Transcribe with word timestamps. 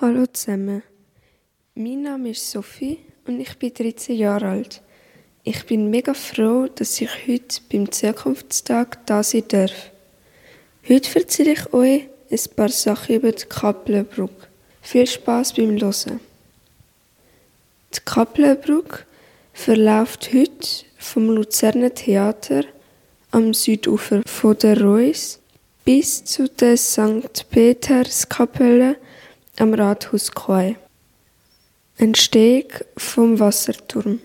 Hallo 0.00 0.26
zusammen. 0.26 0.84
Mein 1.74 2.02
Name 2.02 2.30
ist 2.30 2.48
Sophie 2.48 3.00
und 3.26 3.40
ich 3.40 3.58
bin 3.58 3.74
13 3.74 4.16
Jahre 4.16 4.46
alt. 4.46 4.80
Ich 5.42 5.66
bin 5.66 5.90
mega 5.90 6.14
froh, 6.14 6.68
dass 6.72 7.00
ich 7.00 7.10
heute 7.26 7.60
beim 7.68 7.90
Zukunftstag 7.90 9.04
da 9.06 9.24
sein 9.24 9.42
darf. 9.48 9.90
Heute 10.88 11.18
erzähle 11.18 11.54
ich 11.54 11.72
euch 11.72 12.02
ein 12.30 12.54
paar 12.54 12.68
Sachen 12.68 13.16
über 13.16 13.32
die 13.32 13.44
Kappelenbrücke. 13.46 14.46
Viel 14.82 15.08
Spaß 15.08 15.54
beim 15.54 15.80
Hören. 15.80 16.20
Die 17.92 18.00
Kappelenbrücke 18.04 19.00
verläuft 19.52 20.32
heute 20.32 20.68
vom 20.96 21.30
Luzerner 21.30 21.92
Theater 21.92 22.62
am 23.32 23.52
Südufer 23.52 24.22
von 24.24 24.56
der 24.58 24.80
Reuss 24.80 25.40
bis 25.84 26.24
zu 26.24 26.48
der 26.48 26.76
St. 26.76 27.50
Peterskapelle 27.50 28.94
am 29.60 29.74
Rathaus 29.74 30.30
Koi. 30.32 30.76
Entstehung 31.96 32.70
vom 32.96 33.40
Wasserturm. 33.40 34.20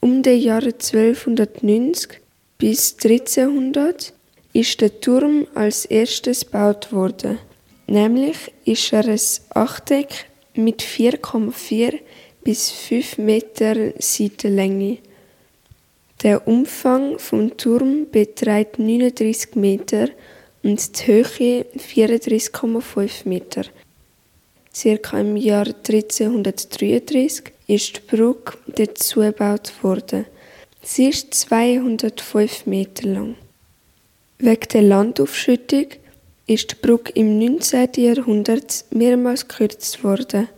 Um 0.00 0.22
die 0.22 0.30
Jahre 0.30 0.72
1290 0.72 2.20
bis 2.58 2.94
1300 2.94 4.12
ist 4.52 4.80
der 4.80 5.00
Turm 5.00 5.46
als 5.54 5.84
erstes 5.84 6.46
gebaut 6.46 6.92
worden. 6.92 7.38
Nämlich 7.86 8.52
ist 8.64 8.92
er 8.92 9.06
ein 9.06 9.20
Achteck 9.50 10.26
mit 10.54 10.82
4,4 10.82 12.00
bis 12.42 12.70
5 12.70 13.18
Meter 13.18 13.92
Seitenlänge. 13.98 14.98
Der 16.22 16.48
Umfang 16.48 17.18
vom 17.18 17.56
Turm 17.56 18.06
beträgt 18.10 18.78
39 18.78 19.54
Meter 19.56 20.08
und 20.62 20.98
die 20.98 21.06
Höhe 21.06 21.66
34,5 21.76 23.28
Meter. 23.28 23.64
Circa 24.74 25.20
im 25.20 25.36
Jahr 25.36 25.66
1333 25.66 27.52
ist 27.68 27.96
die 27.96 28.00
Brücke 28.00 28.58
dazu 28.66 29.20
gebaut 29.20 29.72
worden. 29.82 30.26
Sie 30.82 31.08
ist 31.08 31.32
205 31.32 32.66
Meter 32.66 33.08
lang. 33.08 33.36
Wegen 34.38 34.68
der 34.72 34.82
Landaufschüttung 34.82 35.86
ist 36.46 36.72
die 36.72 36.74
Brücke 36.74 37.12
im 37.12 37.38
19. 37.38 37.90
Jahrhundert 37.96 38.84
mehrmals 38.90 39.46
gekürzt 39.46 40.02
worden. 40.02 40.48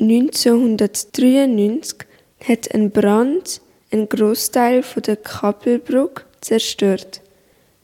1993 0.00 2.00
hat 2.46 2.74
ein 2.74 2.90
Brand 2.90 3.60
einen 3.92 4.08
Großteil 4.08 4.82
der 5.06 5.16
Kappelbrücke 5.16 6.24
zerstört. 6.40 7.20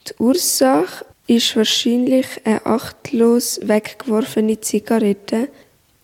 Die 0.09 0.15
Ursache 0.19 1.05
ist 1.29 1.55
wahrscheinlich 1.57 2.27
eine 2.45 2.65
achtlos 2.65 3.61
weggeworfene 3.63 4.61
Zigarette, 4.61 5.49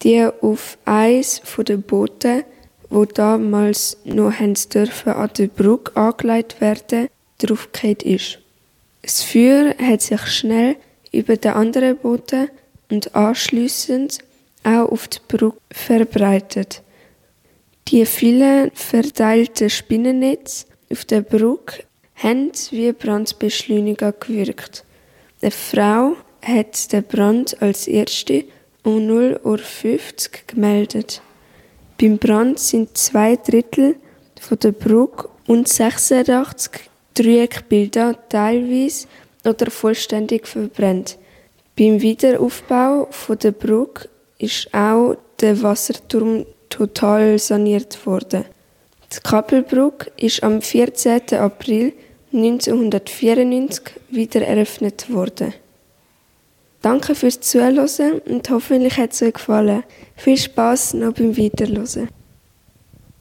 die 0.02 0.22
auf 0.22 0.78
eins 0.84 1.40
der 1.58 1.78
Boote, 1.78 2.44
wo 2.90 3.06
damals 3.06 3.96
noch 4.04 4.38
an 4.38 4.54
der 4.74 5.46
Brücke 5.46 5.96
angelegt 5.96 6.60
werden, 6.60 7.08
draufgefallen 7.38 8.00
ist. 8.00 8.38
Das 9.02 9.22
Feuer 9.22 9.74
hat 9.78 10.02
sich 10.02 10.20
schnell 10.26 10.76
über 11.10 11.36
den 11.36 11.52
anderen 11.52 11.96
Booten 11.96 12.50
und 12.90 13.14
anschließend 13.14 14.18
auch 14.62 14.92
auf 14.92 15.08
die 15.08 15.18
Brücke 15.26 15.58
verbreitet. 15.72 16.82
Die 17.88 18.04
vielen 18.04 18.70
verteilten 18.72 19.70
Spinnennetze 19.70 20.66
auf 20.90 21.06
der 21.06 21.22
Brücke 21.22 21.84
haben 22.14 22.52
wie 22.70 22.92
Brandbeschleuniger 22.92 24.12
gewirkt. 24.12 24.84
Die 25.42 25.50
Frau 25.50 26.16
hat 26.42 26.92
den 26.92 27.04
Brand 27.04 27.60
als 27.60 27.86
erste 27.86 28.44
um 28.82 28.98
0.50 28.98 29.44
Uhr 29.44 29.60
gemeldet. 30.46 31.22
Beim 32.00 32.18
Brand 32.18 32.58
sind 32.58 32.96
zwei 32.96 33.36
Drittel 33.36 33.96
von 34.40 34.58
der 34.58 34.72
Brücke 34.72 35.28
und 35.46 35.68
86 35.68 36.90
Dreieckbilder 37.14 38.28
teilweise 38.28 39.06
oder 39.44 39.70
vollständig 39.70 40.46
verbrannt. 40.46 41.18
Beim 41.76 42.00
Wiederaufbau 42.00 43.08
von 43.10 43.38
der 43.38 43.52
Brücke 43.52 44.08
ist 44.38 44.72
auch 44.72 45.16
der 45.40 45.62
Wasserturm 45.62 46.46
total 46.68 47.38
saniert 47.38 48.04
worden. 48.06 48.44
Die 49.12 49.20
Kappelbrücke 49.20 50.10
ist 50.16 50.42
am 50.42 50.60
14. 50.60 51.34
April 51.34 51.92
1994 52.34 53.94
wieder 54.10 54.42
eröffnet 54.42 55.12
worden. 55.12 55.54
Danke 56.82 57.14
fürs 57.14 57.40
Zuhören 57.40 57.78
und 58.26 58.50
hoffentlich 58.50 58.98
hat 58.98 59.12
es 59.12 59.22
euch 59.22 59.34
gefallen. 59.34 59.84
Viel 60.16 60.36
Spaß 60.36 60.94
noch 60.94 61.12
beim 61.14 61.36
Weiterhören. 61.36 62.08